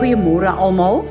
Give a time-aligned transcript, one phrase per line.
[0.00, 1.02] Goeiemôre almal.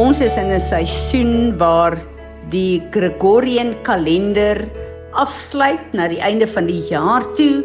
[0.00, 2.00] Ons is in 'n seisoen waar
[2.48, 4.64] die Gregorian kalender
[5.12, 7.60] afsluit na die einde van die jaar toe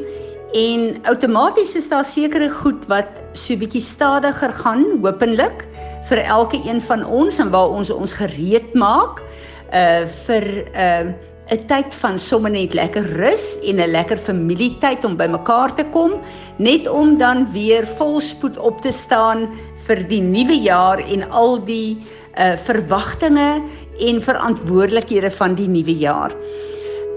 [0.52, 3.08] en outomaties is daar sekere goed wat
[3.40, 5.64] so bietjie stadiger gaan, hopelik
[6.10, 9.24] vir elke een van ons en waar ons ons gereed maak
[9.72, 10.44] uh vir
[10.76, 11.08] uh,
[11.48, 16.20] 'n tyd van sommer net lekker rus en 'n lekker familietyd om bymekaar te kom,
[16.58, 19.48] net om dan weer volspoed op te staan
[19.88, 21.98] vir die nuwe jaar en al die
[22.38, 23.64] uh verwagtinge
[24.00, 26.36] en verantwoordelikhede van die nuwe jaar.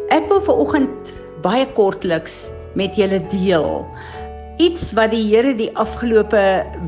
[0.08, 3.86] Ek wil ver oggend baie kortliks met julle deel
[4.60, 6.42] iets wat die Here die afgelope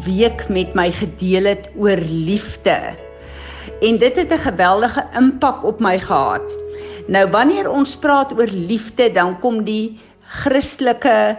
[0.05, 2.77] week met my gedeel het oor liefde.
[3.83, 6.62] En dit het 'n geweldige impak op my gehad.
[7.07, 9.99] Nou wanneer ons praat oor liefde, dan kom die
[10.43, 11.37] Christelike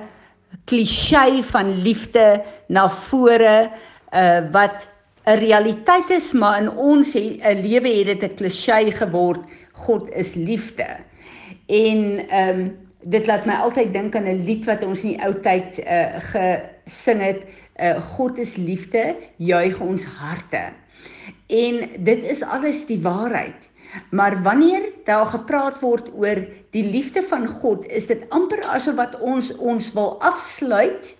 [0.69, 3.71] klisee van liefde na vore
[4.13, 4.87] uh wat
[5.25, 9.41] 'n realiteit is, maar in ons 'n lewe het dit 'n klisee geword.
[9.71, 10.87] God is liefde.
[11.67, 15.23] En ehm um, dit laat my altyd dink aan 'n lied wat ons in die
[15.25, 17.41] ou tyd uh gesing het.
[17.79, 20.73] Uh God is liefde, juig ons harte.
[21.47, 23.69] En dit is alles die waarheid.
[24.09, 29.19] Maar wanneer daar gepraat word oor die liefde van God, is dit amper asof wat
[29.19, 31.15] ons ons wil afsluit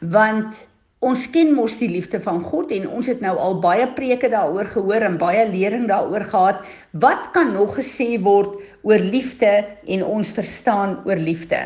[0.00, 0.66] want
[1.04, 4.70] Ons ken mos die liefde van God en ons het nou al baie preke daaroor
[4.72, 6.62] gehoor en baie lering daaroor gehad.
[6.96, 9.50] Wat kan nog gesê word oor liefde
[9.92, 11.60] en ons verstaan oor liefde?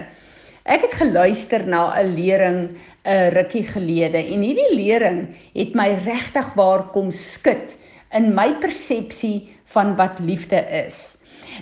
[0.66, 2.74] Ek het geluister na 'n lering
[3.06, 7.78] 'n rukkie gelede en hierdie lering het my regtig waar kom skud
[8.16, 11.16] in my persepsie van wat liefde is.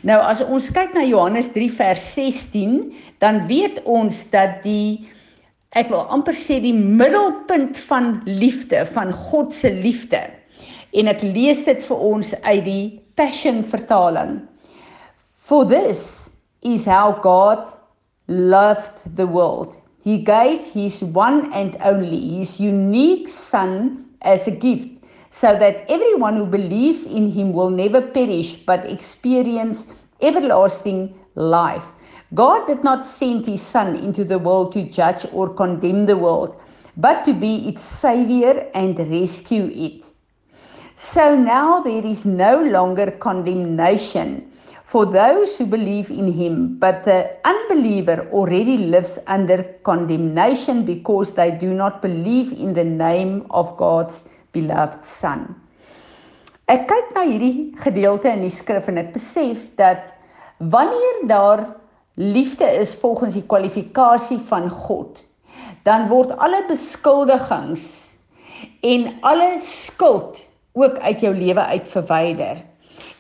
[0.07, 2.93] Nou as ons kyk na Johannes 3 vers 16,
[3.23, 5.09] dan weet ons dat die
[5.77, 10.23] ek wil amper sê die middelpunt van liefde, van God se liefde.
[10.97, 12.87] En ek lees dit vir ons uit die
[13.19, 14.39] Passion vertaling.
[15.37, 16.31] For this
[16.63, 17.69] is how God
[18.29, 19.77] loved the world.
[20.05, 24.98] He gave his one and only, his unique son as a gift
[25.31, 29.87] so that everyone who believes in him will never perish but experience
[30.21, 31.85] everlasting life.
[32.35, 36.61] God did not send his son into the world to judge or condemn the world,
[36.97, 40.11] but to be its savior and rescue it.
[40.97, 44.51] So now there is no longer condemnation
[44.85, 51.51] for those who believe in him, but the unbeliever already lives under condemnation because they
[51.51, 54.25] do not believe in the name of God's
[54.57, 55.47] beloved son.
[56.69, 60.13] Ek kyk na hierdie gedeelte in die skrif en ek besef dat
[60.59, 61.65] wanneer daar
[62.19, 65.23] liefde is volgens die kwalifikasie van God,
[65.87, 67.87] dan word alle beskuldigings
[68.85, 70.43] en alle skuld
[70.77, 72.61] ook uit jou lewe uit verwyder.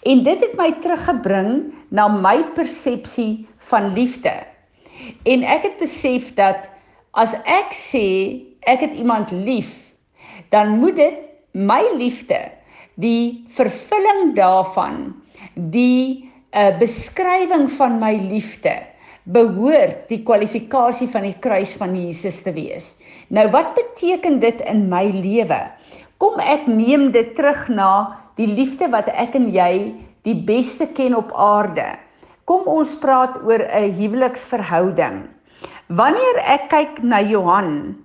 [0.03, 4.34] En dit het my teruggebring na my persepsie van liefde.
[5.25, 6.69] En ek het besef dat
[7.16, 8.06] as ek sê
[8.69, 9.72] ek het iemand lief,
[10.50, 12.50] dan moet dit my liefde,
[12.94, 15.15] die vervulling daarvan,
[15.55, 18.81] die 'n uh, beskrywing van my liefde
[19.28, 22.97] behoort die kwalifikasie van die kruis van Jesus te wees.
[23.28, 25.61] Nou wat beteken dit in my lewe?
[26.19, 27.91] Kom ek neem dit terug na
[28.41, 29.93] die liefde wat ek en jy
[30.25, 31.99] die beste ken op aarde.
[32.49, 35.28] Kom ons praat oor 'n huweliksverhouding.
[35.89, 37.97] Wanneer ek kyk na Johan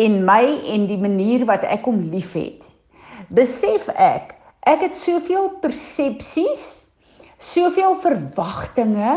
[0.00, 0.44] en my
[0.74, 2.64] en die manier wat ek hom liefhet,
[3.30, 4.36] besef ek
[4.68, 6.82] ek het soveel persepsies
[7.42, 9.16] soveel verwagtinge,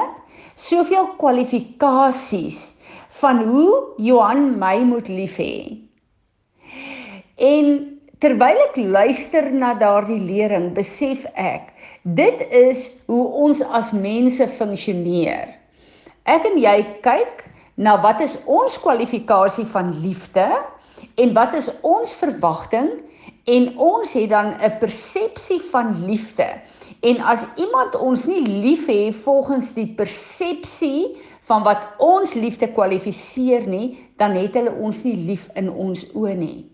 [0.57, 2.73] soveel kwalifikasies
[3.21, 5.77] van hoe Johan my moet lief hê.
[7.38, 7.69] En
[8.23, 11.71] terwyl ek luister na daardie lering, besef ek
[12.05, 15.53] dit is hoe ons as mense funksioneer.
[16.25, 17.45] Ek en jy kyk
[17.75, 20.48] na wat is ons kwalifikasie van liefde
[21.16, 22.89] en wat is ons verwagting
[23.45, 26.48] en ons het dan 'n persepsie van liefde
[27.06, 33.68] En as iemand ons nie lief hê volgens die persepsie van wat ons liefde kwalifiseer
[33.69, 36.66] nie, dan het hulle ons nie lief in ons oë nie.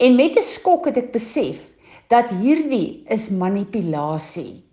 [0.00, 1.60] En met 'n skok het ek besef
[2.08, 4.64] dat hierdie is manipulasie.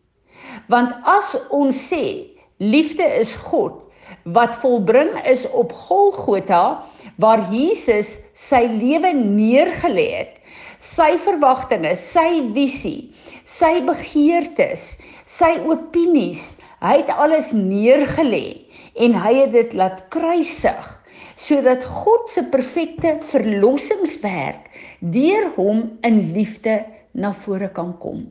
[0.67, 3.90] Want as ons sê liefde is God
[4.23, 6.83] wat volbring is op Golgotha
[7.21, 10.37] waar Jesus sy lewe neergelê het,
[10.81, 13.11] sy verwagtinge, sy visie
[13.51, 14.95] sy begeertes,
[15.25, 18.67] sy opinies, hy het alles neergelê
[19.01, 20.97] en hy het dit laat kruisig
[21.41, 24.67] sodat God se perfekte verlossingswerk
[25.01, 26.81] deur hom in liefde
[27.17, 28.27] na vore kan kom.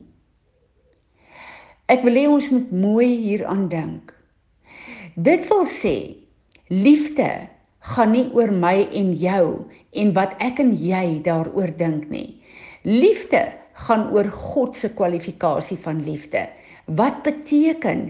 [1.91, 4.13] Ek wil hê ons moet mooi hieraan dink.
[5.21, 5.95] Dit wil sê
[6.71, 7.29] liefde
[7.93, 9.45] gaan nie oor my en jou
[10.01, 12.39] en wat ek en jy daaroor dink nie.
[12.87, 13.41] Liefde
[13.85, 16.47] gaan oor God se kwalifikasie van liefde.
[16.87, 18.05] Wat beteken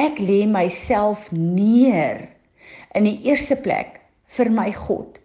[0.00, 2.22] ek lê myself neer
[2.96, 3.98] in die eerste plek
[4.38, 5.18] vir my God.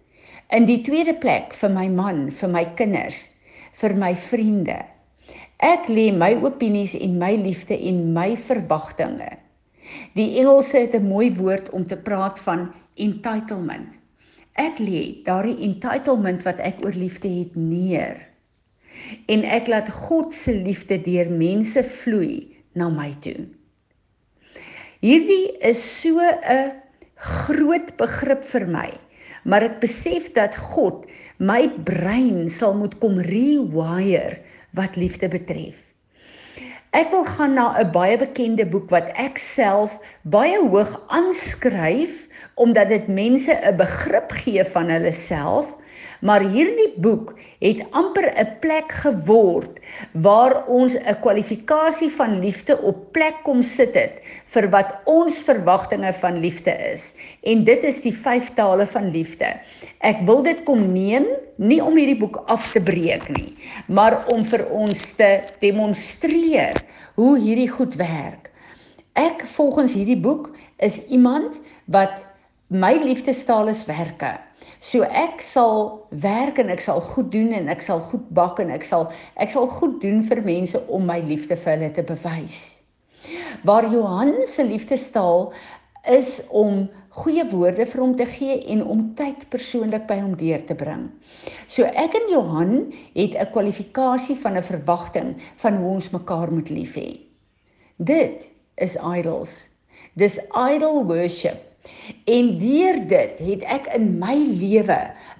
[0.52, 3.22] In die tweede plek vir my man, vir my kinders,
[3.80, 4.82] vir my vriende.
[5.64, 9.32] Ek lê my opinies en my liefde en my verwagtinge.
[10.14, 14.00] Die Engelse het 'n mooi woord om te praat van entitlement.
[14.54, 18.28] Ek lê daardie entitlement wat ek oor liefde het neer.
[19.28, 23.48] En ek laat God se liefde deur mense vloei na my toe.
[25.00, 26.72] Hierdie is so 'n
[27.16, 28.92] groot begrip vir my.
[29.44, 31.06] Maar ek besef dat God
[31.40, 34.38] my brein sal moet kom rewire
[34.78, 35.91] wat liefde betref.
[36.92, 39.92] Ek wil gaan na 'n baie bekende boek wat ek self
[40.34, 42.28] baie hoog aanskryf
[42.64, 45.72] omdat dit mense 'n begrip gee van hulle self
[46.22, 49.80] Maar hierdie boek het amper 'n plek geword
[50.14, 54.22] waar ons 'n kwalifikasie van liefde op plek kom sit het
[54.54, 57.16] vir wat ons verwagtinge van liefde is.
[57.44, 59.50] En dit is die vyf tale van liefde.
[60.00, 61.26] Ek wil dit kom neem
[61.56, 63.58] nie om hierdie boek af te breek nie,
[63.88, 66.78] maar om vir ons te demonstreer
[67.16, 68.52] hoe hierdie goed werk.
[69.14, 72.24] Ek volgens hierdie boek is iemand wat
[72.68, 74.51] my liefdestaal is werke.
[74.80, 78.72] So ek sal werk en ek sal goed doen en ek sal goed bak en
[78.74, 82.82] ek sal ek sal goed doen vir mense om my liefde vir hulle te bewys.
[83.64, 85.52] Waar Johan se liefdestaal
[86.10, 86.88] is om
[87.22, 91.10] goeie woorde vir hom te gee en om tyd persoonlik by hom deur te bring.
[91.68, 92.72] So ek en Johan
[93.16, 97.20] het 'n kwalifikasie van 'n verwagting van hoe ons mekaar moet lief hê.
[97.98, 99.68] Dit is idols.
[100.16, 101.71] Dis idol worship.
[102.26, 105.00] En deur dit het ek in my lewe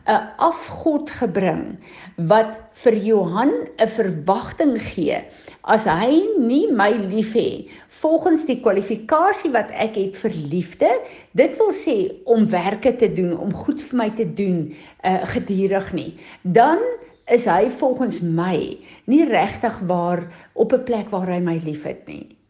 [0.10, 1.78] 'n afgod gebring
[2.16, 5.22] wat vir Johan 'n verwagting gee
[5.62, 7.70] as hy nie my lief het
[8.02, 10.90] volgens die kwalifikasie wat ek het vir liefde
[11.38, 14.74] dit wil sê om werke te doen om goed vir my te doen
[15.06, 16.18] uh, gedurig nie.
[16.42, 16.82] Dan
[17.30, 22.41] is hy volgens my nie regtig waar op 'n plek waar hy my liefhet nie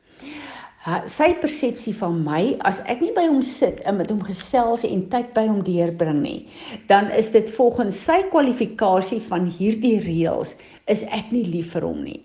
[1.05, 5.03] sy persepsie van my as ek nie by hom sit en met hom gesels en
[5.11, 6.39] tyd by hom deurbring nie,
[6.89, 10.55] dan is dit volgens sy kwalifikasie van hierdie reëls
[10.89, 12.19] is ek nie lief vir hom nie.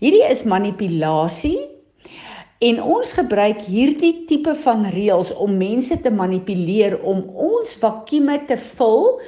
[0.00, 1.68] Hierdie is manipulasie
[2.64, 8.56] en ons gebruik hierdie tipe van reëls om mense te manipuleer om ons vakume te
[8.78, 9.20] vul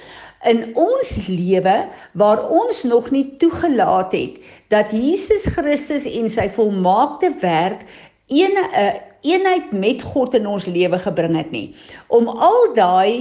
[0.48, 1.76] in ons lewe
[2.18, 4.40] waar ons nog nie toegelaat het
[4.72, 7.84] dat Jesus Christus en sy volmaakte werk
[8.28, 11.74] een 'n uh, eenheid met God in ons lewe gebring het nie.
[12.06, 13.12] Om al daai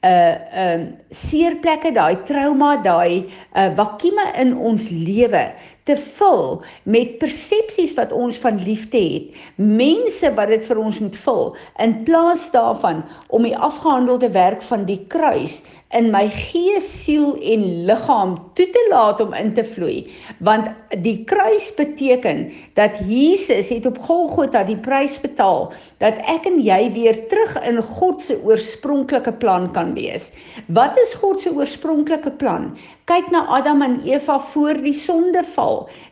[0.00, 5.52] 'n uh, 'n uh, seerplekke, daai trauma, daai uh, vakume in ons lewe
[5.88, 9.42] te vul met persepsies wat ons van liefde het.
[9.56, 11.44] Mense wat dit vir ons moet vul
[11.82, 15.60] in plaas daarvan om die afgehandelde werk van die kruis
[15.90, 20.04] in my gees, siel en liggaam toe te laat om in te vloei.
[20.46, 20.68] Want
[21.02, 22.44] die kruis beteken
[22.78, 25.72] dat Jesus het op Golgotha die prys betaal
[26.02, 30.30] dat ek en jy weer terug in God se oorspronklike plan kan wees.
[30.70, 32.70] Wat is God se oorspronklike plan?
[33.10, 35.69] Kyk na Adam en Eva voor die sondeval.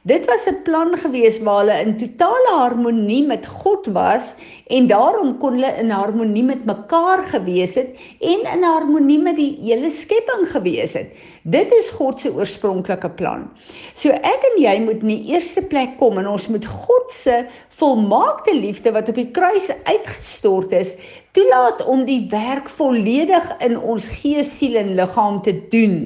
[0.08, 4.34] Dit was 'n plan gewees waar hulle in totale harmonie met God was
[4.66, 9.58] en daarom kon hulle in harmonie met mekaar gewees het en in harmonie met die
[9.62, 11.12] hele skepping gewees het.
[11.42, 13.48] Dit is God se oorspronklike plan.
[13.94, 17.44] So ek en jy moet in die eerste plek kom en ons moet God se
[17.78, 20.96] volmaakte liefde wat op die kruis uitgestort is,
[21.38, 25.98] toelaat om die werk volledig in ons gees, siel en liggaam te doen.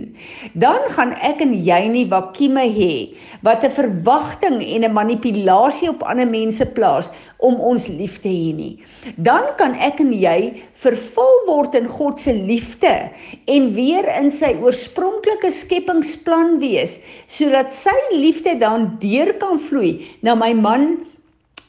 [0.52, 2.94] Dan gaan ek en jy nie vakume hê
[3.40, 7.08] wat 'n verwagting en 'n manipulasie op ander mense plaas
[7.38, 8.76] om ons lief te hê nie.
[9.16, 13.10] Dan kan ek en jy vervul word in God se liefde
[13.46, 20.34] en weer in sy oorspronklike skepingsplan wees sodat sy liefde dan deur kan vloei na
[20.34, 21.06] my man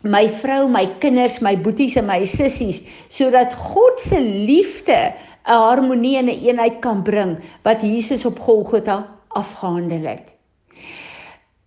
[0.03, 5.13] my vrou, my kinders, my boeties en my sissies sodat God se liefde
[5.48, 10.36] 'n harmonie en 'n eenheid kan bring wat Jesus op Golgotha afgehandel het.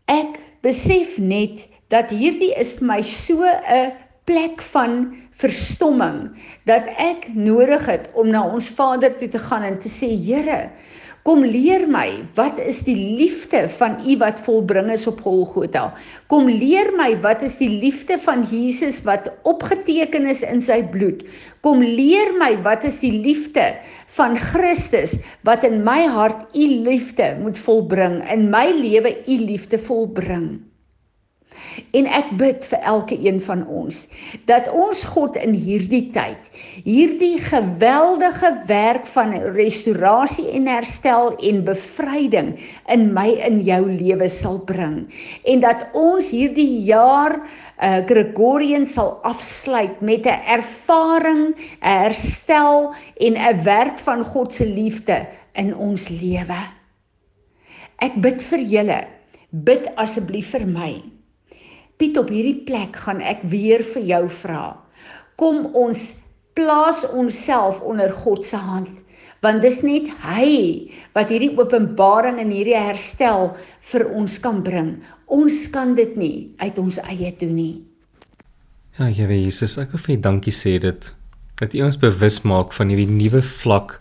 [0.06, 3.92] Ek besef net dat hierdie is vir my so 'n
[4.24, 9.78] plek van verstomming dat ek nodig het om na ons Vader toe te gaan en
[9.78, 10.70] te sê Here
[11.26, 15.88] Kom leer my wat is die liefde van U wat volbring is op Golgotha.
[16.30, 21.24] Kom leer my wat is die liefde van Jesus wat opgeteken is in sy bloed.
[21.66, 23.72] Kom leer my wat is die liefde
[24.14, 29.82] van Christus wat in my hart U liefde moet volbring, in my lewe U liefde
[29.82, 30.46] volbring.
[31.96, 34.06] En ek bid vir elke een van ons
[34.48, 36.50] dat ons God in hierdie tyd
[36.84, 42.54] hierdie geweldige werk van restaurasie en herstel en bevryding
[42.92, 45.04] in my in jou lewe sal bring
[45.44, 47.40] en dat ons hierdie jaar
[47.82, 54.66] uh, Gregorian sal afsluit met 'n ervaring, 'n herstel en 'n werk van God se
[54.66, 56.60] liefde in ons lewe.
[57.98, 59.00] Ek bid vir julle.
[59.50, 61.15] Bid asseblief vir my.
[61.96, 64.76] Piet op hierdie plek gaan ek weer vir jou vra.
[65.40, 66.12] Kom ons
[66.56, 69.02] plaas onsself onder God se hand
[69.44, 70.48] want dis net hy
[71.14, 73.52] wat hierdie openbaring en hierdie herstel
[73.92, 74.96] vir ons kan bring.
[75.30, 77.74] Ons kan dit nie uit ons eie doen nie.
[78.96, 81.10] Ja, Here Jesus, ek wil vir U dankie sê dit
[81.60, 84.00] dat U ons bewus maak van hierdie nuwe vlak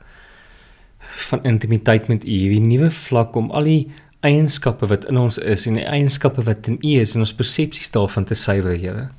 [1.29, 3.81] van intimiteit met U, hierdie nuwe vlak om al die
[4.25, 7.91] eienskappe wat in ons is en die eienskappe wat in U is en ons persepsies
[7.93, 9.09] daarvan te suiwer, Here.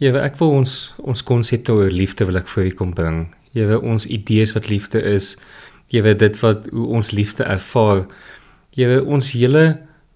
[0.00, 3.26] Here, ek wil ons ons konsepte oor liefde wil ek voor U kom bring.
[3.52, 5.34] Here, ons idees wat liefde is,
[5.92, 8.06] Here, dit wat hoe ons liefde ervaar.
[8.76, 9.64] Here, ons hele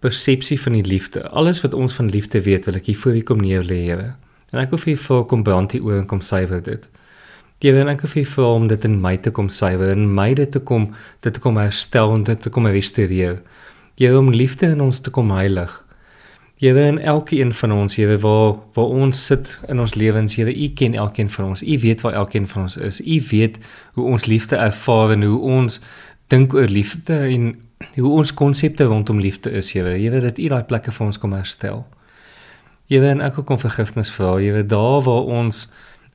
[0.04, 3.24] persepsie van die liefde, alles wat ons van liefde weet, wil ek hier voor U
[3.32, 4.14] kom neer lê, Here.
[4.54, 6.88] En ek wil vir U vra kom brand hier oor en kom suiwer dit.
[7.64, 10.08] Here, en ek wil vir U vra om dit in my te kom suiwer en
[10.14, 10.90] my dit te kom
[11.24, 13.38] dit te kom herstel en dit te kom restoreer.
[13.94, 15.70] Here om liefde in ons te kom heilig.
[16.58, 20.68] Here in elkeen van ons, Here waar waar ons sit in ons lewens, Here U
[20.74, 21.62] ken elkeen van ons.
[21.62, 23.00] U weet waar elkeen van ons is.
[23.00, 23.58] U weet
[23.92, 25.80] hoe ons liefde ervaar en hoe ons
[26.26, 27.54] dink oor liefde en
[27.94, 29.94] hoe ons konsepte rondom liefde is, Here.
[29.94, 31.86] Here dat U daai plekke vir ons kom herstel.
[32.90, 35.68] Here en ek kom vergifnis vra, Here, daar waar ons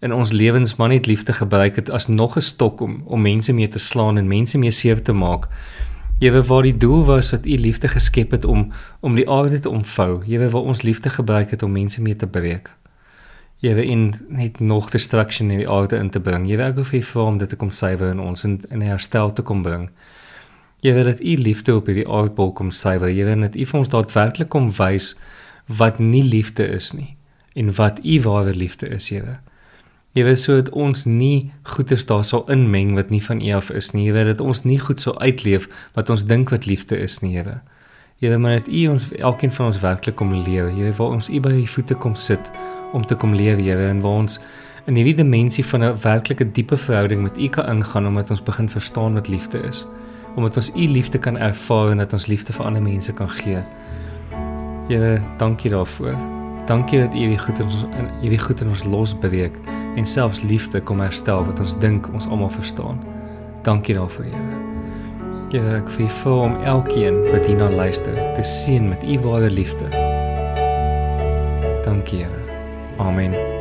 [0.03, 3.53] in ons lewens maar net liefde gebruik het as nog 'n stok om om mense
[3.53, 5.47] mee te slaan en mense mee seer te maak.
[6.19, 9.69] Jewe waar die doel was wat u liefde geskep het om om die aarde te
[9.69, 10.25] omvou.
[10.25, 12.75] Jewe waar ons liefde gebruik het om mense mee te breek.
[13.55, 16.47] Jewe in net nog destruction in die aarde in te bring.
[16.47, 18.83] Jewe ek wil vir u vra om dit te kom suiwer in ons en in
[18.83, 19.89] herstel te kom bring.
[20.83, 23.11] Jewe dat u liefde op hierdie aardbol kom suiwer.
[23.11, 25.13] Jewe dat u vir ons daadwerklik kom wys
[25.65, 27.15] wat nie liefde is nie
[27.55, 29.39] en wat u ware liefde is, Jewe.
[30.17, 33.91] Jy weet sodat ons nie goeders daar sal inmeng wat nie van U af is
[33.93, 34.07] nie.
[34.07, 37.35] Jy weet dat ons nie goed sal uitleef wat ons dink wat liefde is nie,
[37.35, 37.59] Here.
[38.17, 40.71] Jy weet maar net U ons elkeen van ons werklik kom leer.
[40.73, 42.49] Jy weet waar ons U by U voete kom sit
[42.97, 44.39] om te kom leer, Here, en waar ons
[44.89, 48.69] in hierdie dimensie van 'n werklike diepe verhouding met U kan ingaan omdat ons begin
[48.69, 49.85] verstaan wat liefde is.
[50.35, 53.63] Omdat ons U liefde kan ervaar en dat ons liefde vir ander mense kan gee.
[54.87, 56.17] Here, dankie daarvoor.
[56.65, 57.85] Dankie dat U hierdie goed in ons
[58.21, 59.51] hierdie goed in ons los beweeg
[59.99, 63.03] en selfs liefde kom herstel wat ons dink ons almal verstaan.
[63.67, 64.57] Dankie daarvoor, Here.
[65.51, 69.91] Here, ek vir U om elkeen wat hierna luister te sien met U ware liefde.
[71.83, 72.43] Dankie, Here.
[72.99, 73.58] Amen.